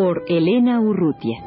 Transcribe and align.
Por 0.00 0.22
Elena 0.28 0.80
Urrutia. 0.80 1.38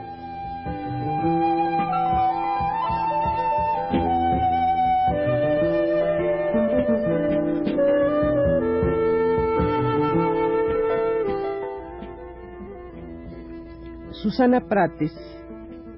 Susana 14.12 14.68
Prates, 14.68 15.14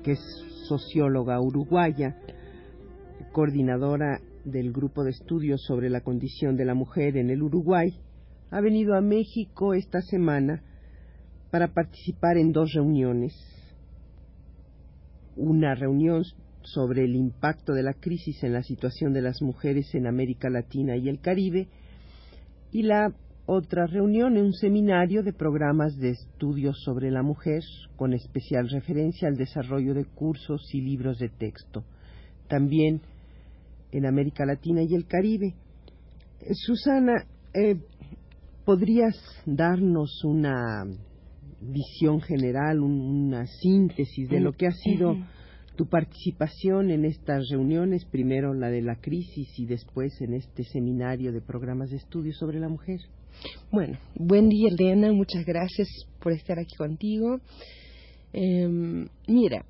que 0.03 0.11
es 0.11 0.19
socióloga 0.67 1.41
uruguaya, 1.41 2.19
coordinadora 3.31 4.19
del 4.45 4.71
grupo 4.71 5.03
de 5.03 5.09
estudios 5.09 5.63
sobre 5.63 5.89
la 5.89 6.01
condición 6.01 6.55
de 6.55 6.65
la 6.65 6.75
mujer 6.75 7.17
en 7.17 7.31
el 7.31 7.41
Uruguay, 7.41 7.99
ha 8.51 8.61
venido 8.61 8.93
a 8.93 9.01
México 9.01 9.73
esta 9.73 10.01
semana 10.01 10.61
para 11.53 11.67
participar 11.67 12.37
en 12.37 12.51
dos 12.51 12.73
reuniones. 12.73 13.31
Una 15.35 15.75
reunión 15.75 16.23
sobre 16.63 17.03
el 17.03 17.15
impacto 17.15 17.73
de 17.73 17.83
la 17.83 17.93
crisis 17.93 18.43
en 18.43 18.53
la 18.53 18.63
situación 18.63 19.13
de 19.13 19.21
las 19.21 19.39
mujeres 19.43 19.93
en 19.93 20.07
América 20.07 20.49
Latina 20.49 20.97
y 20.97 21.09
el 21.09 21.19
Caribe 21.19 21.67
y 22.71 22.81
la 22.81 23.13
otra 23.45 23.85
reunión 23.85 24.35
en 24.35 24.45
un 24.45 24.53
seminario 24.53 25.21
de 25.21 25.31
programas 25.31 25.95
de 25.99 26.09
estudios 26.09 26.81
sobre 26.83 27.11
la 27.11 27.21
mujer 27.21 27.61
con 27.97 28.13
especial 28.13 28.67
referencia 28.67 29.27
al 29.27 29.35
desarrollo 29.35 29.93
de 29.93 30.05
cursos 30.05 30.73
y 30.73 30.81
libros 30.81 31.19
de 31.19 31.29
texto. 31.29 31.83
También 32.47 32.99
en 33.91 34.07
América 34.07 34.43
Latina 34.43 34.81
y 34.81 34.95
el 34.95 35.05
Caribe. 35.05 35.53
Susana, 36.51 37.27
eh, 37.53 37.75
¿podrías 38.65 39.13
darnos 39.45 40.23
una 40.23 40.87
visión 41.71 42.21
general, 42.21 42.79
una 42.79 43.45
síntesis 43.47 44.29
de 44.29 44.39
lo 44.39 44.53
que 44.53 44.67
ha 44.67 44.71
sido 44.71 45.15
tu 45.75 45.87
participación 45.87 46.91
en 46.91 47.05
estas 47.05 47.49
reuniones, 47.49 48.05
primero 48.05 48.53
la 48.53 48.69
de 48.69 48.81
la 48.81 48.95
crisis 48.95 49.47
y 49.57 49.65
después 49.65 50.13
en 50.21 50.33
este 50.33 50.63
seminario 50.63 51.31
de 51.31 51.41
programas 51.41 51.89
de 51.89 51.97
estudio 51.97 52.33
sobre 52.33 52.59
la 52.59 52.69
mujer? 52.69 52.99
Bueno, 53.71 53.97
buen 54.15 54.49
día 54.49 54.69
Elena, 54.69 55.11
muchas 55.11 55.43
gracias 55.45 55.87
por 56.21 56.33
estar 56.33 56.59
aquí 56.59 56.75
contigo. 56.75 57.39
Em, 58.31 59.07
mira, 59.27 59.65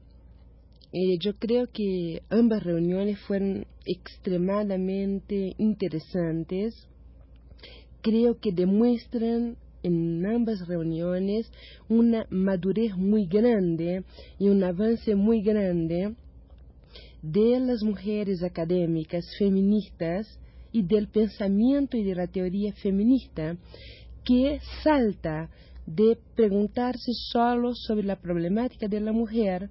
eh, 0.92 1.18
yo 1.20 1.34
creo 1.38 1.68
que 1.74 2.22
ambas 2.30 2.64
reuniones 2.64 3.20
fueron 3.20 3.66
extremadamente 3.86 5.54
interesantes. 5.58 6.88
Creo 8.02 8.40
que 8.40 8.52
demuestran 8.52 9.58
en 9.84 10.26
ambas 10.26 10.68
reuniones 10.68 11.52
una 11.90 12.26
madurez 12.30 12.96
muy 12.96 13.28
grande 13.28 14.04
y 14.40 14.50
un 14.50 14.64
avance 14.64 15.16
muy 15.16 15.42
grande 15.42 16.16
de 17.22 17.60
las 17.60 17.84
mujeres 17.84 18.44
académicas 18.44 19.26
feministas 19.38 20.40
y 20.72 20.84
del 20.84 21.08
pensamiento 21.08 21.98
y 21.98 22.04
de 22.04 22.16
la 22.16 22.28
teoría 22.28 22.74
feminista 22.74 23.56
que 24.26 24.60
salta 24.84 25.50
de 25.86 26.18
preguntarse 26.36 27.12
solo 27.32 27.74
sobre 27.76 28.06
la 28.06 28.16
problemática 28.16 28.88
de 28.88 29.02
la 29.02 29.12
mujer 29.12 29.70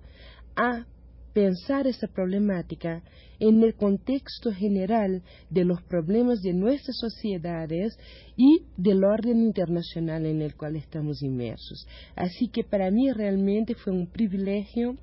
a 0.57 0.87
pensar 1.33 1.87
esa 1.87 2.09
problemática 2.09 3.03
en 3.39 3.63
el 3.63 3.75
contexto 3.75 4.53
general 4.53 5.23
de 5.51 5.65
los 5.65 5.83
problemas 5.83 6.43
de 6.43 6.53
nuestras 6.53 6.97
sociedades 6.99 7.99
y 8.37 8.63
del 8.77 9.05
orden 9.05 9.41
internacional 9.41 10.27
en 10.27 10.43
el 10.43 10.55
cual 10.55 10.77
estamos 10.77 11.23
inmersos. 11.23 11.87
Así 12.15 12.49
que 12.49 12.65
para 12.65 12.91
mí 12.91 13.11
realmente 13.11 13.75
fue 13.75 13.93
un 13.93 14.07
privilegio 14.07 14.97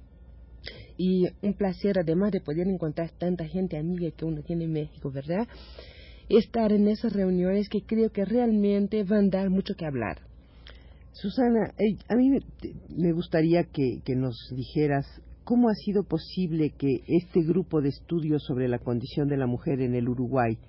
y 0.97 1.25
un 1.41 1.53
placer, 1.53 1.97
además 1.99 2.31
de 2.31 2.41
poder 2.41 2.67
encontrar 2.67 3.11
tanta 3.17 3.45
gente 3.45 3.77
amiga 3.77 4.11
que 4.11 4.25
uno 4.25 4.41
tiene 4.41 4.65
en 4.65 4.73
México, 4.73 5.11
¿verdad? 5.11 5.47
Estar 6.27 6.71
en 6.71 6.87
esas 6.87 7.13
reuniones 7.13 7.69
que 7.69 7.81
creo 7.81 8.11
que 8.11 8.25
realmente 8.25 9.03
van 9.03 9.27
a 9.27 9.37
dar 9.39 9.49
mucho 9.49 9.73
que 9.75 9.85
hablar. 9.85 10.21
Susana, 11.13 11.73
a 12.07 12.15
mí 12.15 12.29
me 12.89 13.11
gustaría 13.13 13.63
que, 13.63 13.99
que 14.05 14.15
nos 14.15 14.35
dijeras 14.55 15.05
¿cómo 15.49 15.69
ha 15.69 15.73
sido 15.73 16.03
posible 16.03 16.75
que 16.77 17.01
este 17.07 17.41
grupo 17.41 17.81
de 17.81 17.89
estudios 17.89 18.43
sobre 18.43 18.67
la 18.67 18.77
condición 18.77 19.27
de 19.27 19.35
la 19.35 19.47
mujer 19.47 19.81
en 19.81 19.95
el 19.95 20.07
Uruguay 20.07 20.59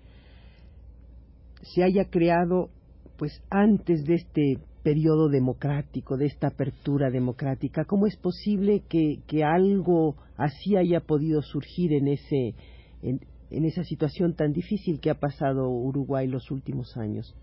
se 1.61 1.83
haya 1.83 2.07
creado 2.07 2.71
pues 3.19 3.43
antes 3.51 4.07
de 4.07 4.15
este 4.15 4.59
periodo 4.83 5.29
democrático, 5.29 6.17
de 6.17 6.25
esta 6.25 6.47
apertura 6.47 7.11
democrática? 7.11 7.85
¿Cómo 7.85 8.07
es 8.07 8.17
posible 8.17 8.83
que, 8.89 9.45
algo 9.45 10.17
así 10.39 10.77
haya 10.77 11.01
podido 11.01 11.43
surgir 11.43 11.93
en, 11.93 12.09
ese, 12.09 12.55
en 13.03 13.65
esa 13.67 13.85
situación 13.85 14.33
tan 14.33 14.55
difícil 14.55 14.99
que 14.99 15.11
ha 15.11 15.21
pasado 15.21 15.69
Uruguay 15.69 16.27
los 16.27 16.51
últimos 16.51 16.97
años? 16.97 17.37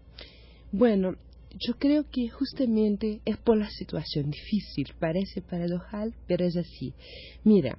Bueno, 0.72 1.14
yo 1.60 1.74
creo 1.78 2.06
que 2.10 2.30
justamente 2.30 3.22
es 3.26 3.38
por 3.38 3.58
la 3.58 3.70
situación 3.70 4.30
difícil, 4.30 4.94
parece 5.00 5.42
paradojal, 5.42 6.14
pero 6.28 6.46
es 6.46 6.56
así. 6.56 6.94
Mira, 7.44 7.78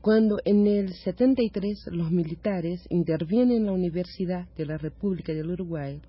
cuando 0.00 0.38
en 0.44 0.66
el 0.66 0.94
73 0.94 1.88
los 1.92 2.10
militares 2.10 2.80
intervienen 2.88 3.58
en 3.58 3.66
la 3.66 3.72
Universidad 3.72 4.48
de 4.56 4.66
la 4.66 4.78
República 4.78 5.32
del 5.32 5.50
Uruguay, 5.50 6.00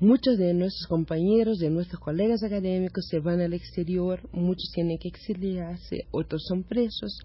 muchos 0.00 0.36
de 0.36 0.52
nuestros 0.52 0.86
compañeros, 0.88 1.58
de 1.58 1.70
nuestros 1.70 2.00
colegas 2.00 2.42
académicos 2.42 3.06
se 3.08 3.20
van 3.20 3.40
al 3.40 3.54
exterior, 3.54 4.20
muchos 4.32 4.70
tienen 4.74 4.98
que 4.98 5.08
exiliarse, 5.08 6.06
otros 6.10 6.42
son 6.48 6.64
presos, 6.64 7.18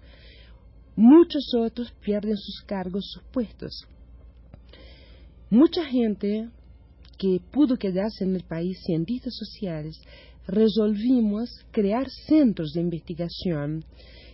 muchos 0.94 1.52
otros 1.58 1.92
pierden 2.04 2.36
sus 2.36 2.62
cargos, 2.66 3.04
sus 3.12 3.24
puestos. 3.32 3.86
Mucha 5.50 5.84
gente 5.86 6.50
que 7.18 7.40
pudo 7.50 7.76
quedarse 7.76 8.24
en 8.24 8.36
el 8.36 8.44
país 8.44 8.78
cientistas 8.86 9.34
sociales, 9.34 10.00
resolvimos 10.46 11.50
crear 11.72 12.08
centros 12.26 12.72
de 12.72 12.80
investigación 12.80 13.84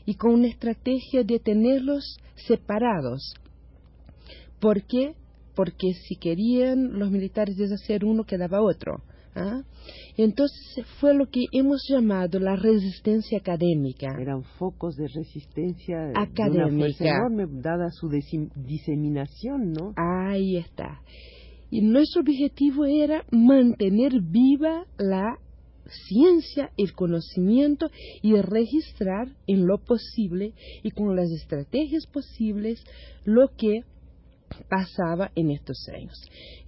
y 0.07 0.15
con 0.15 0.35
una 0.35 0.49
estrategia 0.49 1.25
de 1.25 1.39
tenerlos 1.41 2.19
separados. 2.47 3.35
¿Por 4.61 4.83
qué? 4.83 5.15
Porque 5.55 5.93
si 5.93 6.17
querían 6.17 6.99
los 6.99 7.11
militares 7.11 7.57
deshacer 7.57 8.05
uno, 8.05 8.25
quedaba 8.25 8.63
otro. 8.63 9.03
¿ah? 9.35 9.63
Entonces 10.17 10.85
fue 11.01 11.15
lo 11.15 11.27
que 11.27 11.41
hemos 11.53 11.83
llamado 11.89 12.39
la 12.39 12.57
resistencia 12.57 13.39
académica. 13.39 14.09
Eran 14.21 14.43
focos 14.59 14.97
de 14.97 15.09
resistencia 15.09 16.13
académica. 16.15 17.05
enorme, 17.05 17.47
dada 17.61 17.91
su 17.91 18.09
diseminación, 18.09 19.73
¿no? 19.73 19.95
Ahí 19.97 20.57
está. 20.57 21.01
Y 21.75 21.81
nuestro 21.81 22.21
objetivo 22.21 22.85
era 22.85 23.25
mantener 23.33 24.21
viva 24.21 24.87
la 24.97 25.41
ciencia, 26.07 26.71
el 26.77 26.93
conocimiento 26.93 27.91
y 28.23 28.33
registrar 28.37 29.27
en 29.49 29.67
lo 29.67 29.79
posible 29.79 30.53
y 30.85 30.93
con 30.93 31.17
las 31.17 31.29
estrategias 31.33 32.07
posibles 32.07 32.81
lo 33.25 33.49
que 33.57 33.81
pasaba 34.69 35.33
en 35.35 35.51
estos 35.51 35.89
años. 35.93 36.17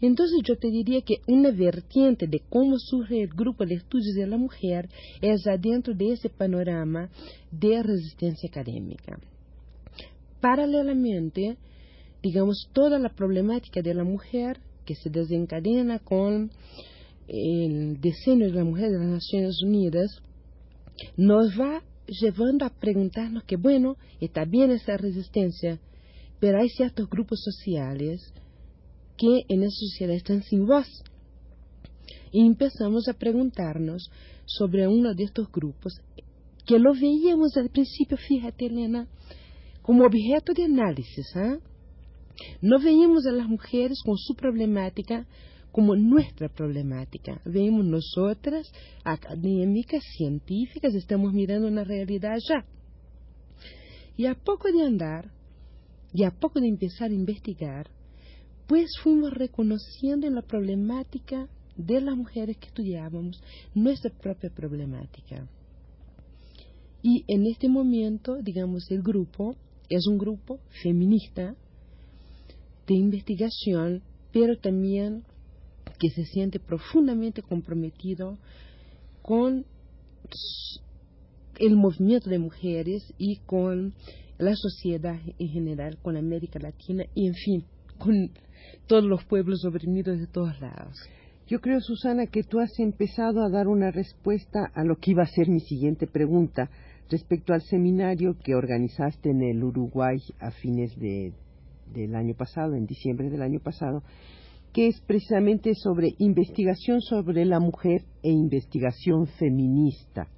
Entonces 0.01 0.41
yo 0.45 0.57
te 0.57 0.73
diría 0.73 1.03
que 1.03 1.19
una 1.29 1.53
vertiente 1.53 2.27
de 2.27 2.43
cómo 2.51 2.77
surge 2.77 3.23
el 3.23 3.29
grupo 3.29 3.65
de 3.65 3.77
estudios 3.77 4.17
de 4.17 4.27
la 4.27 4.39
mujer 4.39 4.89
es 5.21 5.47
adentro 5.47 5.95
de 5.95 6.15
ese 6.15 6.31
panorama 6.31 7.11
de 7.53 7.81
resistencia 7.81 8.49
académica. 8.49 9.21
Paralelamente, 10.41 11.59
digamos, 12.25 12.69
toda 12.73 12.99
la 12.99 13.11
problemática 13.11 13.83
de 13.83 13.95
la 13.95 14.03
mujer 14.03 14.59
que 14.87 14.95
se 14.95 15.11
desencadena 15.11 15.99
con 15.99 16.51
el 17.29 18.01
diseño 18.01 18.47
de 18.47 18.53
la 18.53 18.65
mujer 18.65 18.91
de 18.91 18.99
las 18.99 19.09
Naciones 19.09 19.63
Unidas, 19.63 20.23
nos 21.17 21.59
va 21.61 21.83
llevando 22.07 22.65
a 22.65 22.71
preguntarnos 22.71 23.45
que, 23.45 23.57
bueno, 23.57 23.97
está 24.21 24.45
bien 24.45 24.71
esa 24.71 24.97
resistencia, 24.97 25.79
pero 26.41 26.61
hay 26.61 26.69
ciertos 26.71 27.11
grupos 27.11 27.43
sociales 27.43 28.33
que 29.19 29.43
en 29.49 29.63
esa 29.63 29.77
sociedad 29.77 30.15
están 30.15 30.43
sin 30.43 30.67
voz. 30.67 30.89
y 32.33 32.45
empezamos 32.47 33.09
a 33.09 33.15
preguntarnos 33.15 34.11
sobre 34.45 34.87
uno 34.89 35.15
de 35.15 35.25
estos 35.25 35.51
grupos 35.51 36.01
que 36.67 36.79
lo 36.79 36.93
veíamos 36.93 37.57
al 37.57 37.71
principio, 37.71 38.17
fíjate 38.17 38.67
Elena, 38.67 39.07
como 39.83 40.05
objeto 40.05 40.53
de 40.53 40.65
análisis. 40.65 41.25
¿eh? 41.37 41.59
No 42.61 42.79
veíamos 42.79 43.27
a 43.27 43.33
las 43.33 43.49
mujeres 43.49 44.01
con 44.05 44.17
su 44.17 44.35
problemática 44.35 45.27
como 45.73 45.95
nuestra 45.95 46.49
problemática. 46.49 47.41
Veíamos 47.45 47.85
nosotras, 47.85 48.73
académicas, 49.05 50.03
científicas, 50.17 50.95
estamos 50.95 51.33
mirando 51.33 51.69
una 51.69 51.85
realidad 51.85 52.39
ya. 52.49 52.65
Y 54.17 54.27
a 54.27 54.35
poco 54.35 54.73
de 54.73 54.85
andar, 54.85 55.31
y 56.15 56.25
a 56.25 56.31
poco 56.31 56.61
de 56.61 56.69
empezar 56.69 57.11
a 57.11 57.15
investigar, 57.15 57.91
pues 58.67 58.91
fuimos 59.03 59.33
reconociendo 59.33 60.27
en 60.27 60.35
la 60.35 60.43
problemática 60.43 61.49
de 61.77 62.01
las 62.01 62.17
mujeres 62.17 62.57
que 62.57 62.69
estudiábamos 62.69 63.43
nuestra 63.75 64.11
propia 64.11 64.51
problemática. 64.51 65.47
Y 67.03 67.25
en 67.29 67.47
este 67.47 67.69
momento, 67.69 68.37
digamos, 68.43 68.91
el 68.91 69.03
grupo 69.03 69.55
es 69.89 70.07
un 70.07 70.19
grupo 70.19 70.59
feminista 70.83 71.55
de 72.87 72.95
investigación, 72.95 74.03
pero 74.33 74.57
también 74.59 75.25
que 75.99 76.11
se 76.11 76.25
siente 76.25 76.61
profundamente 76.61 77.43
comprometido 77.43 78.39
con 79.23 79.65
el 81.59 81.77
movimiento 81.77 82.29
de 82.31 82.39
mujeres 82.39 83.15
y 83.19 83.37
con 83.47 83.95
la 84.39 84.55
sociedad 84.55 85.19
en 85.39 85.49
general, 85.49 85.99
con 86.03 86.17
América 86.17 86.59
Latina 86.59 87.05
y, 87.15 87.27
en 87.27 87.35
fin, 87.35 87.65
con 87.99 88.31
todos 88.87 89.05
los 89.05 89.25
pueblos 89.25 89.65
oprimidos 89.65 90.19
de 90.19 90.27
todos 90.27 90.61
lados. 90.61 90.97
Yo 91.49 91.61
creo, 91.61 91.81
Susana, 91.81 92.27
que 92.27 92.43
tú 92.43 92.59
has 92.59 92.79
empezado 92.79 93.43
a 93.43 93.49
dar 93.49 93.69
una 93.69 93.91
respuesta 93.91 94.71
a 94.75 94.85
lo 94.85 94.97
que 94.97 95.13
iba 95.13 95.23
a 95.23 95.29
ser 95.29 95.49
mi 95.49 95.61
siguiente 95.61 96.07
pregunta 96.07 96.71
respecto 97.09 97.55
al 97.55 97.63
seminario 97.63 98.37
que 98.43 98.55
organizaste 98.55 99.31
en 99.31 99.43
el 99.43 99.63
Uruguay 99.63 100.19
a 100.41 100.51
fines 100.51 100.99
del 101.93 102.15
año 102.15 102.35
pasado, 102.35 102.75
en 102.75 102.87
diciembre 102.87 103.31
del 103.31 103.43
año 103.43 103.61
pasado, 103.61 104.03
que 104.73 104.89
es 104.89 105.01
precisamente 105.01 105.75
sobre 105.75 106.15
investigación 106.19 107.01
sobre 107.01 107.45
la 107.45 107.61
mujer 107.61 108.03
e 108.23 108.31
investigación 108.31 109.27
feminista, 109.27 110.29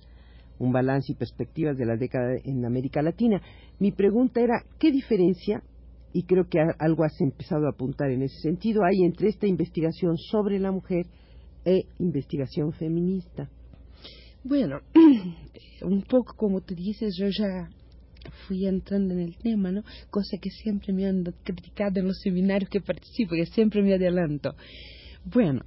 un 0.59 0.73
balance 0.73 1.13
y 1.13 1.17
perspectivas 1.17 1.77
de 1.77 1.87
la 1.87 1.97
década 1.97 2.37
en 2.45 2.65
América 2.65 3.03
Latina. 3.03 3.43
Mi 3.81 3.91
pregunta 3.91 4.41
era, 4.41 4.63
¿qué 4.79 4.93
diferencia, 4.93 5.63
y 6.13 6.23
creo 6.23 6.49
que 6.49 6.61
algo 6.79 7.05
has 7.05 7.21
empezado 7.21 7.67
a 7.67 7.71
apuntar 7.71 8.11
en 8.11 8.23
ese 8.23 8.39
sentido, 8.41 8.85
hay 8.85 9.03
entre 9.05 9.29
esta 9.29 9.47
investigación 9.47 10.17
sobre 10.17 10.61
la 10.61 10.71
mujer 10.71 11.07
e 11.65 11.83
investigación 11.99 12.73
feminista? 12.73 13.51
Bueno, 14.45 14.79
un 15.83 16.03
poco 16.03 16.35
como 16.37 16.61
tú 16.61 16.75
dices, 16.75 17.17
yo 17.19 17.27
ya 17.29 17.69
fui 18.47 18.67
entrando 18.67 19.15
en 19.15 19.21
el 19.21 19.37
tema, 19.37 19.71
¿no? 19.73 19.83
Cosa 20.11 20.37
que 20.41 20.51
siempre 20.51 20.93
me 20.93 21.07
han 21.07 21.25
criticado 21.45 22.01
en 22.01 22.07
los 22.07 22.21
seminarios 22.21 22.71
que 22.71 22.81
participo, 22.81 23.35
que 23.35 23.47
siempre 23.47 23.83
me 23.83 23.95
adelanto. 23.95 24.55
Bueno, 25.25 25.63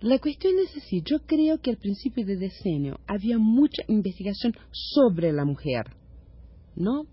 la 0.00 0.18
cuestión 0.18 0.54
es 0.58 0.76
así, 0.76 1.02
yo 1.04 1.18
creo 1.26 1.60
que 1.60 1.70
al 1.70 1.76
principio 1.76 2.24
de 2.24 2.36
decenio 2.36 3.00
había 3.06 3.38
mucha 3.38 3.82
investigación 3.88 4.54
sobre 4.70 5.32
la 5.32 5.44
mujer, 5.44 5.86
¿no? 6.74 7.06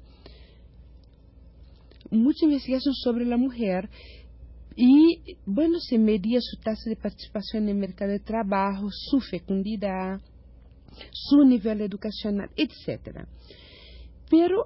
Mucha 2.12 2.46
investigación 2.46 2.94
sobre 2.94 3.26
la 3.26 3.38
mujer 3.38 3.90
y, 4.76 5.38
bueno, 5.46 5.80
se 5.80 5.98
medía 5.98 6.40
su 6.42 6.58
tasa 6.58 6.90
de 6.90 6.96
participación 6.96 7.64
en 7.64 7.70
el 7.70 7.76
mercado 7.76 8.12
de 8.12 8.20
trabajo, 8.20 8.88
su 8.92 9.20
fecundidad, 9.20 10.20
su 11.12 11.44
nivel 11.44 11.82
educacional, 11.82 12.50
etc. 12.56 13.26
Pero 14.34 14.66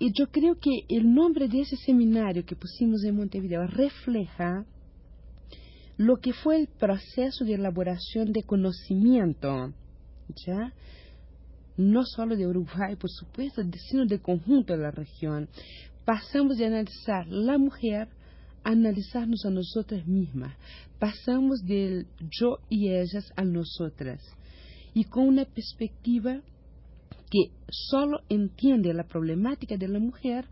yo 0.00 0.30
creo 0.30 0.58
que 0.58 0.70
el 0.88 1.12
nombre 1.12 1.46
de 1.46 1.60
ese 1.60 1.76
seminario 1.76 2.46
que 2.46 2.56
pusimos 2.56 3.04
en 3.04 3.16
Montevideo 3.16 3.66
refleja 3.66 4.64
lo 5.98 6.20
que 6.20 6.32
fue 6.32 6.56
el 6.60 6.68
proceso 6.68 7.44
de 7.44 7.52
elaboración 7.52 8.32
de 8.32 8.44
conocimiento, 8.44 9.74
¿ya? 10.46 10.72
No 11.76 12.02
solo 12.06 12.34
de 12.34 12.46
Uruguay, 12.46 12.96
por 12.96 13.10
supuesto, 13.10 13.60
sino 13.90 14.06
del 14.06 14.22
conjunto 14.22 14.72
de 14.72 14.82
la 14.82 14.90
región. 14.90 15.50
Pasamos 16.06 16.56
de 16.56 16.64
analizar 16.64 17.26
la 17.28 17.58
mujer 17.58 18.08
a 18.62 18.70
analizarnos 18.70 19.44
a 19.44 19.50
nosotras 19.50 20.06
mismas. 20.06 20.56
Pasamos 20.98 21.62
del 21.66 22.06
yo 22.40 22.56
y 22.70 22.88
ellas 22.88 23.30
a 23.36 23.44
nosotras 23.44 24.22
y 24.94 25.04
con 25.04 25.28
una 25.28 25.44
perspectiva 25.44 26.40
que 27.34 27.50
solo 27.68 28.20
entiende 28.28 28.94
la 28.94 29.02
problemática 29.02 29.76
de 29.76 29.88
la 29.88 29.98
mujer 29.98 30.44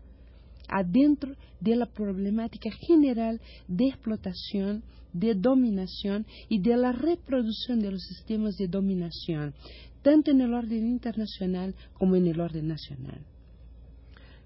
adentro 0.67 1.33
de 1.61 1.77
la 1.77 1.85
problemática 1.85 2.71
general 2.71 3.39
de 3.69 3.87
explotación, 3.87 4.83
de 5.13 5.33
dominación 5.33 6.25
y 6.49 6.61
de 6.61 6.75
la 6.75 6.91
reproducción 6.91 7.79
de 7.79 7.91
los 7.91 8.01
sistemas 8.01 8.57
de 8.57 8.67
dominación, 8.67 9.53
tanto 10.01 10.31
en 10.31 10.41
el 10.41 10.53
orden 10.53 10.85
internacional 10.85 11.73
como 11.93 12.17
en 12.17 12.27
el 12.27 12.41
orden 12.41 12.67
nacional. 12.67 13.21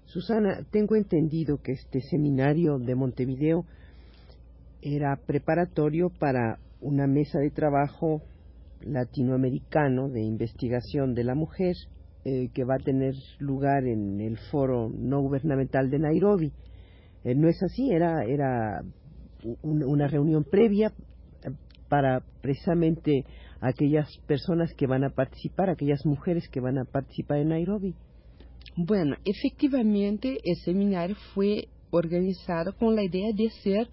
Susana, 0.06 0.64
tengo 0.70 0.94
entendido 0.94 1.60
que 1.60 1.72
este 1.72 2.00
seminario 2.02 2.78
de 2.78 2.94
Montevideo 2.94 3.64
era 4.80 5.16
preparatorio 5.16 6.08
para 6.08 6.60
una 6.80 7.08
mesa 7.08 7.40
de 7.40 7.50
trabajo 7.50 8.22
latinoamericano 8.80 10.08
de 10.08 10.22
investigación 10.22 11.14
de 11.14 11.24
la 11.24 11.34
mujer 11.34 11.74
eh, 12.24 12.48
que 12.52 12.64
va 12.64 12.74
a 12.74 12.84
tener 12.84 13.14
lugar 13.38 13.84
en 13.84 14.20
el 14.20 14.36
foro 14.50 14.90
no 14.92 15.20
gubernamental 15.20 15.90
de 15.90 15.98
Nairobi. 15.98 16.52
Eh, 17.24 17.34
no 17.34 17.48
es 17.48 17.62
así, 17.62 17.90
era, 17.90 18.24
era 18.24 18.82
una 19.62 20.08
reunión 20.08 20.44
previa 20.44 20.92
eh, 21.42 21.50
para 21.88 22.22
precisamente 22.40 23.24
aquellas 23.60 24.08
personas 24.26 24.72
que 24.74 24.86
van 24.86 25.04
a 25.04 25.10
participar, 25.10 25.70
aquellas 25.70 26.04
mujeres 26.04 26.48
que 26.48 26.60
van 26.60 26.78
a 26.78 26.84
participar 26.84 27.38
en 27.38 27.48
Nairobi. 27.48 27.94
Bueno, 28.76 29.16
efectivamente 29.24 30.38
el 30.44 30.56
seminario 30.64 31.16
fue 31.34 31.68
organizado 31.90 32.72
con 32.76 32.94
la 32.94 33.02
idea 33.02 33.32
de 33.34 33.50
ser 33.62 33.88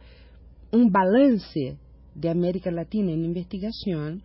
un 0.71 0.91
balance 0.91 1.77
de 2.13 2.29
América 2.29 2.71
Latina 2.71 3.11
en 3.11 3.23
investigación 3.23 4.21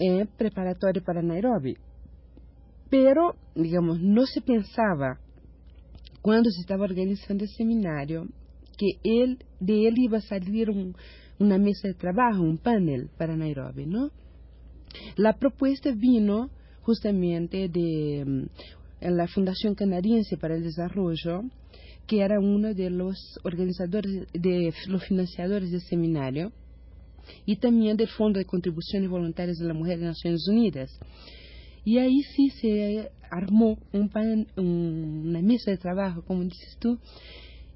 é 0.00 0.24
preparatório 0.24 1.02
para 1.02 1.22
Nairobi. 1.22 1.76
Pero, 2.92 3.34
digamos, 3.56 4.02
não 4.02 4.26
se 4.26 4.38
pensava, 4.42 5.18
quando 6.20 6.52
se 6.52 6.60
estava 6.60 6.82
organizando 6.82 7.42
o 7.42 7.48
seminário, 7.48 8.28
que 8.76 8.98
ele, 9.02 9.38
de 9.58 9.86
ele 9.86 10.04
iba 10.04 10.18
a 10.18 10.20
salir 10.20 10.68
uma 11.40 11.56
mesa 11.56 11.88
de 11.88 11.94
trabalho, 11.94 12.42
um 12.42 12.54
panel 12.54 13.08
para 13.16 13.34
Nairobi, 13.34 13.86
não? 13.86 14.10
A 15.26 15.32
proposta 15.32 15.90
vino 15.90 16.50
justamente 16.86 17.66
de 17.66 18.26
mm, 18.26 18.46
la 19.00 19.26
Fundación 19.26 19.74
Canadiense 19.74 20.36
para 20.36 20.54
el 20.54 20.62
Desarrollo, 20.62 21.44
que 22.06 22.20
era 22.20 22.38
uno 22.38 22.74
de 22.74 22.90
los 22.90 23.16
organizadores, 23.42 24.26
de 24.34 24.70
los 24.88 25.02
financiadores 25.04 25.70
del 25.70 25.80
seminario, 25.80 26.52
y 27.46 27.56
también 27.56 27.96
del 27.96 28.08
Fondo 28.08 28.38
de 28.38 28.44
Contribuciones 28.44 29.08
Voluntarias 29.08 29.56
de 29.56 29.66
la 29.66 29.72
Mujer 29.72 29.98
de 29.98 30.04
Naciones 30.04 30.46
Unidas. 30.46 30.90
Y 31.84 31.98
ahí 31.98 32.22
sí 32.22 32.50
se 32.50 33.10
armó 33.30 33.78
una 33.92 35.42
mesa 35.42 35.70
de 35.70 35.78
trabajo, 35.78 36.22
como 36.22 36.44
dices 36.44 36.76
tú, 36.78 36.98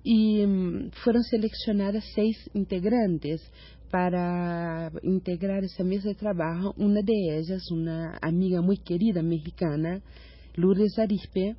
y 0.05 0.45
um, 0.45 0.91
fueron 1.03 1.25
seleccionadas 1.25 2.05
seis 2.15 2.37
integrantes 2.55 3.43
para 3.91 4.93
integrar 5.03 5.65
essa 5.65 5.83
mesa 5.83 6.09
de 6.09 6.15
trabalho. 6.15 6.75
Uma 6.77 7.03
de 7.03 7.13
ellas, 7.13 7.69
uma 7.73 8.17
amiga 8.23 8.63
muito 8.63 8.85
querida 8.85 9.23
mexicana, 9.23 10.01
Lourdes 10.57 10.99
Arispe, 10.99 11.57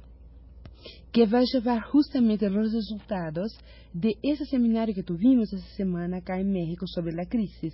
que 1.11 1.25
vai 1.25 1.43
levar 1.53 1.89
justamente 1.91 2.45
os 2.45 2.73
resultados 2.73 3.51
de 3.93 4.15
esse 4.23 4.45
seminário 4.45 4.93
que 4.93 5.03
tuvimos 5.03 5.51
essa 5.51 5.75
semana 5.75 6.17
acá 6.17 6.39
em 6.39 6.45
México 6.45 6.87
sobre 6.87 7.19
a 7.19 7.25
crise. 7.25 7.73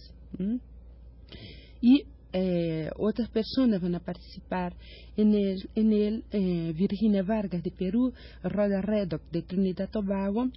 E 1.83 2.05
eh, 2.33 2.89
outras 2.97 3.29
pessoas 3.29 3.79
vão 3.79 3.99
participar 3.99 4.73
em 5.15 5.33
ele, 5.35 5.69
en 5.75 6.23
eh, 6.31 6.73
Virginia 6.73 7.23
Vargas 7.23 7.61
de 7.61 7.71
Peru, 7.71 8.11
Roda 8.43 8.81
Redoc 8.81 9.21
de 9.31 9.43
Trinidad 9.43 9.89
Tobago 9.89 10.51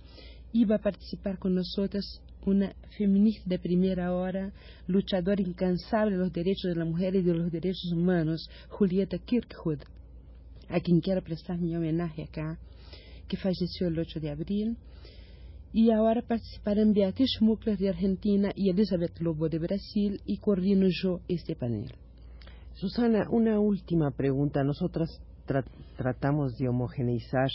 e 0.55 0.65
vai 0.65 0.79
participar 0.79 1.37
com 1.37 1.51
nós 1.51 1.67
uma 2.47 2.73
feminista 2.97 3.49
de 3.49 3.59
primeira 3.59 4.13
hora, 4.13 4.53
luchadora 4.89 5.43
incansável 5.43 6.19
dos 6.19 6.33
direitos 6.33 6.75
da 6.75 6.85
mulher 6.85 7.15
e 7.15 7.23
dos 7.23 7.51
direitos 7.51 7.93
humanos, 7.93 8.49
Julieta 8.79 9.19
Kirkwood, 9.19 9.83
a 10.69 10.81
quem 10.81 11.01
quero 11.01 11.23
prestar 11.23 11.59
minha 11.59 11.79
homenagem 11.79 12.25
acá 12.25 12.57
que 13.29 13.37
falleció 13.37 13.89
el 13.89 13.99
8 13.99 14.21
de 14.21 14.31
abril. 14.31 14.77
Y 15.73 15.91
ahora 15.91 16.23
participarán 16.23 16.93
Beatriz 16.93 17.29
Schmuckler 17.37 17.77
de 17.77 17.91
Argentina 17.91 18.51
y 18.55 18.71
Elizabeth 18.71 19.19
Lobo 19.21 19.49
de 19.49 19.59
Brasil 19.59 20.21
y 20.25 20.39
coordino 20.39 20.87
yo 20.89 21.21
este 21.29 21.55
panel. 21.55 21.93
Susana, 22.75 23.27
una 23.31 23.59
última 23.59 24.11
pregunta. 24.11 24.63
Nosotras 24.63 25.21
tratamos 25.97 26.57
de 26.59 26.69
homogeneizar 26.69 27.49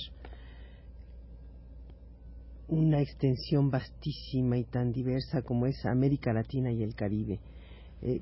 una 2.68 3.02
extensión 3.02 3.70
vastísima 3.70 4.58
y 4.58 4.64
tan 4.64 4.92
diversa 4.92 5.42
como 5.42 5.68
es 5.68 5.86
América 5.86 6.34
Latina 6.34 6.72
y 6.72 6.84
el 6.84 6.96
Caribe. 6.96 7.40
Eh, 8.02 8.22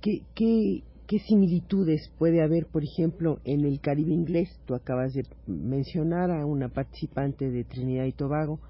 ¿qué, 0.00 0.20
qué, 0.34 0.82
qué 1.06 1.18
similitudes 1.20 2.12
puede 2.18 2.42
haber, 2.42 2.66
por 2.66 2.84
ejemplo, 2.84 3.40
en 3.44 3.64
el 3.64 3.80
Caribe 3.80 4.12
inglés? 4.12 4.60
Tú 4.66 4.74
acabas 4.74 5.14
de 5.14 5.24
mencionar 5.46 6.30
a 6.30 6.44
una 6.44 6.68
participante 6.68 7.50
de 7.50 7.64
Trinidad 7.64 8.04
y 8.04 8.12
Tobago. 8.12 8.60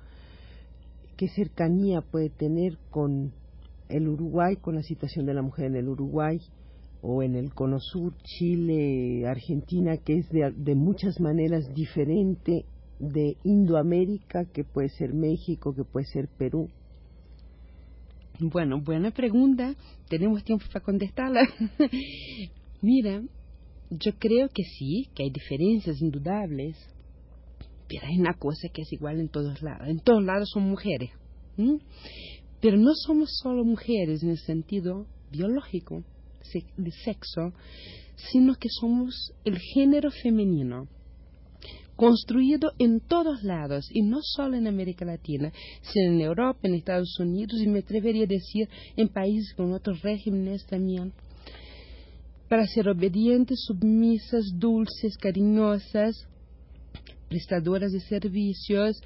¿Qué 1.16 1.28
cercanía 1.28 2.00
puede 2.00 2.30
tener 2.30 2.78
con 2.90 3.32
el 3.88 4.08
Uruguay, 4.08 4.56
con 4.56 4.75
la 4.75 4.82
situación 4.82 5.26
de 5.26 5.35
la 5.35 5.42
mujer 5.42 5.66
en 5.66 5.76
el 5.76 5.88
Uruguay? 5.88 6.38
o 7.08 7.23
en 7.23 7.37
el 7.37 7.54
Cono 7.54 7.78
Sur, 7.78 8.16
Chile, 8.25 9.26
Argentina, 9.26 9.96
que 9.96 10.18
es 10.18 10.28
de, 10.30 10.50
de 10.56 10.75
muchas 10.75 11.20
maneras 11.20 11.73
diferente 11.73 12.64
de 12.99 13.37
Indoamérica, 13.44 14.46
que 14.46 14.64
puede 14.64 14.88
ser 14.88 15.14
México, 15.14 15.75
que 15.75 15.85
puede 15.85 16.06
ser 16.06 16.28
Perú? 16.37 16.68
Bueno, 18.40 18.80
buena 18.80 19.11
pregunta. 19.12 19.75
Tenemos 20.08 20.44
tiempo 20.44 20.64
para 20.73 20.85
contestarla. 20.85 21.49
Mira, 22.82 23.23
yo 23.90 24.12
creo 24.18 24.49
que 24.49 24.64
sí, 24.64 25.08
que 25.14 25.25
hay 25.25 25.30
diferencias 25.30 26.00
indudables, 26.02 26.76
pero 27.88 28.07
hay 28.07 28.19
una 28.19 28.35
cosa 28.35 28.69
que 28.73 28.83
es 28.83 28.93
igual 28.93 29.21
en 29.21 29.28
todos 29.28 29.62
lados. 29.62 29.88
En 29.88 30.00
todos 30.00 30.23
lados 30.23 30.50
son 30.52 30.64
mujeres. 30.64 31.11
Pero 32.61 32.76
no 32.76 32.93
somos 32.95 33.31
solo 33.43 33.64
mujeres 33.64 34.23
en 34.23 34.31
el 34.31 34.38
sentido 34.38 35.07
biológico 35.31 36.05
de 36.76 36.90
sexo, 37.05 37.52
sino 38.16 38.55
que 38.55 38.69
somos 38.69 39.33
el 39.45 39.59
género 39.59 40.11
femenino 40.11 40.88
construido 41.97 42.73
en 42.78 43.00
todos 43.00 43.43
lados, 43.43 43.88
y 43.90 44.02
no 44.02 44.19
solo 44.21 44.57
en 44.57 44.66
América 44.66 45.05
Latina, 45.05 45.50
sino 45.81 46.12
en 46.12 46.21
Europa, 46.21 46.61
en 46.62 46.75
Estados 46.75 47.19
Unidos, 47.19 47.61
y 47.62 47.69
me 47.69 47.78
atrevería 47.81 48.25
a 48.25 48.28
decir 48.28 48.69
en 48.97 49.09
países 49.09 49.55
con 49.55 49.73
otros 49.73 50.02
regímenes 50.02 50.66
también, 50.66 51.14
para 52.49 52.66
ser 52.66 52.88
obedientes, 52.88 53.64
submisas, 53.66 54.45
dulces, 54.59 55.16
cariñosas, 55.16 56.28
prestadoras 57.28 57.92
de 57.92 58.00
servicios, 58.00 59.02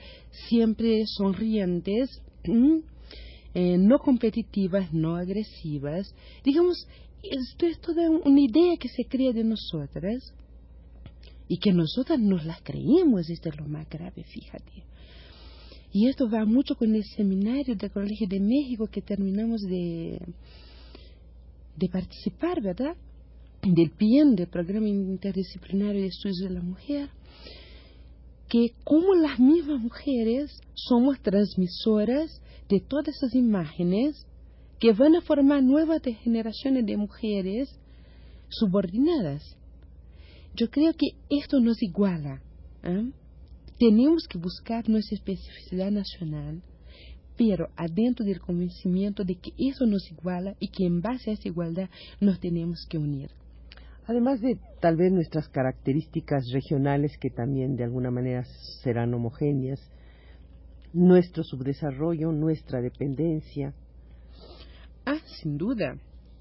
siempre 0.48 1.04
sonrientes, 1.06 2.22
eh, 3.54 3.76
no 3.78 3.98
competitivas, 3.98 4.92
no 4.92 5.16
agresivas. 5.16 6.14
Digamos, 6.44 6.86
esto 7.22 7.66
es 7.66 7.78
toda 7.80 8.08
una 8.10 8.40
idea 8.40 8.76
que 8.78 8.88
se 8.88 9.04
crea 9.04 9.32
de 9.32 9.44
nosotras 9.44 10.32
y 11.48 11.58
que 11.58 11.72
nosotras 11.72 12.20
nos 12.20 12.44
las 12.44 12.62
creímos, 12.62 13.28
esto 13.28 13.48
es 13.48 13.56
lo 13.56 13.66
más 13.66 13.88
grave, 13.88 14.22
fíjate. 14.24 14.84
Y 15.92 16.06
esto 16.06 16.30
va 16.30 16.44
mucho 16.44 16.76
con 16.76 16.94
el 16.94 17.02
seminario 17.04 17.74
del 17.74 17.90
Colegio 17.90 18.28
de 18.28 18.38
México 18.38 18.86
que 18.86 19.02
terminamos 19.02 19.60
de, 19.62 20.20
de 21.76 21.88
participar, 21.88 22.62
¿verdad? 22.62 22.94
Del 23.62 23.90
PIEN, 23.90 24.36
del 24.36 24.46
Programa 24.46 24.88
Interdisciplinario 24.88 26.02
de 26.02 26.06
Estudios 26.06 26.38
de 26.38 26.50
la 26.50 26.62
Mujer, 26.62 27.10
que 28.50 28.74
como 28.84 29.14
las 29.14 29.40
mismas 29.40 29.80
mujeres 29.80 30.60
somos 30.74 31.18
transmisoras 31.22 32.42
de 32.68 32.80
todas 32.80 33.08
esas 33.08 33.34
imágenes 33.34 34.26
que 34.78 34.92
van 34.92 35.16
a 35.16 35.22
formar 35.22 35.62
nuevas 35.62 36.02
generaciones 36.22 36.84
de 36.84 36.98
mujeres 36.98 37.70
subordinadas 38.50 39.56
yo 40.54 40.68
creo 40.68 40.92
que 40.94 41.12
esto 41.28 41.60
nos 41.60 41.82
iguala. 41.82 42.42
¿eh? 42.82 43.10
Tenemos 43.78 44.26
que 44.28 44.38
buscar 44.38 44.88
nuestra 44.88 45.16
especificidad 45.16 45.90
nacional, 45.90 46.62
pero 47.36 47.68
adentro 47.76 48.24
del 48.24 48.40
convencimiento 48.40 49.24
de 49.24 49.36
que 49.36 49.52
eso 49.56 49.86
nos 49.86 50.10
iguala 50.10 50.56
y 50.60 50.68
que 50.68 50.84
en 50.84 51.00
base 51.00 51.30
a 51.30 51.34
esa 51.34 51.48
igualdad 51.48 51.88
nos 52.20 52.40
tenemos 52.40 52.86
que 52.88 52.98
unir. 52.98 53.30
Además 54.06 54.40
de 54.40 54.58
tal 54.80 54.96
vez 54.96 55.12
nuestras 55.12 55.48
características 55.48 56.50
regionales 56.52 57.16
que 57.18 57.30
también 57.30 57.76
de 57.76 57.84
alguna 57.84 58.10
manera 58.10 58.44
serán 58.82 59.14
homogéneas, 59.14 59.80
nuestro 60.92 61.44
subdesarrollo, 61.44 62.32
nuestra 62.32 62.80
dependencia. 62.80 63.74
Ah, 65.04 65.20
sin 65.40 65.56
duda. 65.56 65.96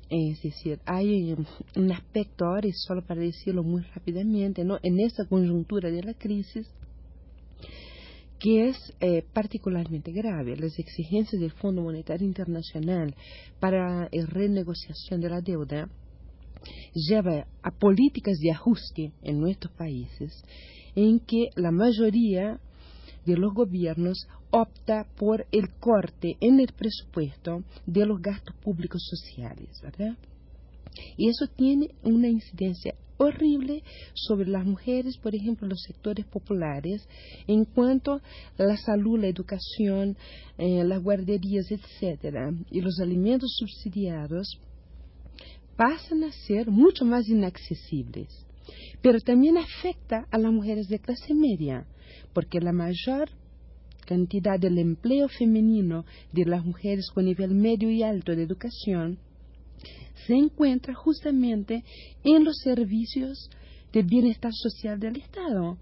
Es 0.10 0.42
decir, 0.42 0.80
hay 0.86 1.36
un 1.76 1.92
aspecto 1.92 2.46
ahora, 2.46 2.68
y 2.68 2.72
solo 2.72 3.06
para 3.06 3.22
decirlo 3.22 3.62
muy 3.62 3.84
rápidamente, 3.84 4.64
¿no? 4.64 4.80
en 4.82 5.00
esta 5.00 5.26
coyuntura 5.26 5.92
de 5.92 6.02
la 6.02 6.16
crisis, 6.16 6.68
que 8.40 8.70
es 8.70 8.78
eh, 9.02 9.24
particularmente 9.34 10.12
grave. 10.12 10.56
Las 10.56 10.80
exigencias 10.80 11.40
del 11.40 11.52
Fondo 11.52 11.84
Monetario 11.84 12.26
Internacional 12.26 13.14
para 13.60 14.10
la 14.12 14.26
renegociación 14.26 15.22
de 15.22 15.30
la 15.30 15.42
deuda 15.42 15.90
lleva 16.94 17.46
a 17.62 17.72
políticas 17.72 18.38
de 18.40 18.52
ajuste 18.52 19.12
en 19.22 19.40
nuestros 19.40 19.74
países 19.74 20.44
en 20.96 21.20
que 21.20 21.50
la 21.56 21.72
mayoría 21.72 22.60
de 23.26 23.38
los 23.38 23.54
gobiernos 23.54 24.28
opta 24.52 25.06
por 25.18 25.46
el 25.52 25.70
corte 25.80 26.38
en 26.42 26.60
el 26.60 26.74
presupuesto 26.74 27.64
de 27.86 28.06
los 28.06 28.22
gastos 28.22 28.56
públicos 28.64 29.02
sociales. 29.08 29.82
Y 31.18 31.30
eso 31.30 31.46
tiene 31.56 31.90
una 32.04 32.28
incidencia 32.28 32.96
horrible 33.18 33.84
sobre 34.14 34.50
las 34.50 34.66
mujeres, 34.66 35.18
por 35.18 35.36
ejemplo, 35.36 35.68
los 35.68 35.82
sectores 35.82 36.26
populares, 36.26 37.08
en 37.48 37.66
cuanto 37.66 38.14
a 38.14 38.64
la 38.64 38.78
salud, 38.78 39.20
la 39.20 39.28
educación, 39.28 40.18
eh, 40.58 40.84
las 40.86 41.04
guarderías, 41.04 41.70
etcétera, 41.70 42.52
y 42.72 42.82
los 42.82 43.00
alimentos 43.00 43.54
subsidiados 43.58 44.58
pasan 45.80 46.26
a 46.26 46.32
ser 46.34 46.70
mucho 46.70 47.06
más 47.06 47.30
inaccesibles. 47.30 48.28
Pero 49.02 49.18
también 49.22 49.58
afecta 49.58 50.28
a 50.30 50.38
las 50.38 50.52
mujeres 50.52 50.90
de 50.90 51.00
clase 51.00 51.34
media, 51.34 51.88
porque 52.34 52.60
la 52.60 52.74
mayor 52.74 53.30
cantidad 54.06 54.60
del 54.60 54.78
empleo 54.78 55.30
femenino 55.30 56.04
de 56.34 56.44
las 56.44 56.66
mujeres 56.66 57.10
con 57.14 57.24
nivel 57.24 57.56
medio 57.56 57.90
y 57.90 58.04
alto 58.04 58.36
de 58.36 58.44
educación 58.44 59.20
se 60.28 60.34
encuentra 60.34 60.94
justamente 60.96 61.86
en 62.26 62.44
los 62.44 62.58
servicios 62.58 63.50
de 63.94 64.04
bienestar 64.04 64.52
social 64.54 65.00
del 65.00 65.16
Estado, 65.16 65.78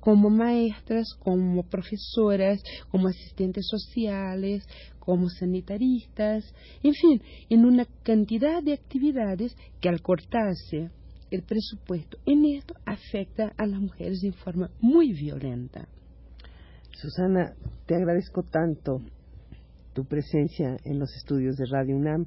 como 0.00 0.30
maestras, 0.30 1.14
como 1.18 1.62
profesoras, 1.62 2.62
como 2.90 3.08
asistentes 3.08 3.66
sociales, 3.68 4.66
como 4.98 5.28
sanitaristas, 5.28 6.44
en 6.82 6.94
fin, 6.94 7.22
en 7.48 7.64
una 7.64 7.86
cantidad 8.02 8.62
de 8.62 8.74
actividades 8.74 9.56
que 9.80 9.88
al 9.88 10.00
cortarse 10.00 10.90
el 11.30 11.42
presupuesto 11.42 12.18
en 12.26 12.44
esto 12.44 12.74
afecta 12.84 13.52
a 13.56 13.66
las 13.66 13.80
mujeres 13.80 14.20
de 14.20 14.32
forma 14.32 14.70
muy 14.80 15.12
violenta. 15.12 15.88
Susana, 16.92 17.54
te 17.86 17.94
agradezco 17.94 18.42
tanto 18.42 19.00
tu 19.92 20.04
presencia 20.04 20.76
en 20.84 20.98
los 20.98 21.14
estudios 21.16 21.56
de 21.56 21.66
Radio 21.66 21.96
UNAM. 21.96 22.26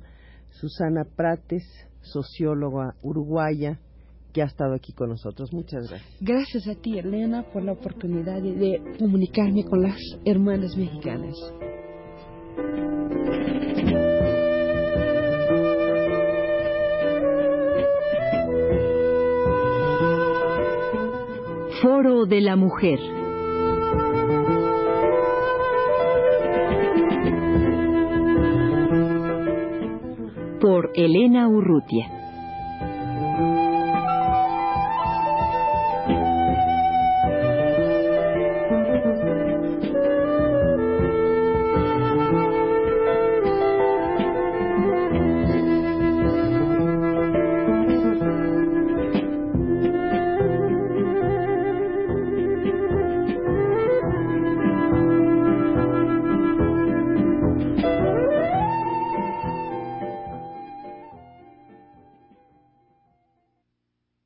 Susana 0.49 1.03
Prates, 1.03 1.63
socióloga 2.01 2.95
uruguaya, 3.01 3.79
que 4.33 4.41
ha 4.41 4.45
estado 4.45 4.73
aquí 4.73 4.91
con 4.93 5.09
nosotros. 5.09 5.53
Muchas 5.53 5.89
gracias. 5.89 6.17
Gracias 6.19 6.67
a 6.67 6.75
ti, 6.75 6.97
Elena, 6.97 7.43
por 7.53 7.63
la 7.63 7.73
oportunidad 7.73 8.41
de, 8.41 8.81
comunicarme 8.99 9.63
con 9.63 9.83
las 9.83 9.97
hermanas 10.25 10.75
mexicanas. 10.75 11.35
Foro 21.81 22.25
de 22.25 22.41
la 22.41 22.55
Mujer. 22.55 22.99
por 30.63 30.91
Elena 30.95 31.49
Urrutia. 31.49 32.22